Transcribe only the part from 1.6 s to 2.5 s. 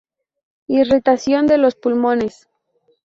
pulmones.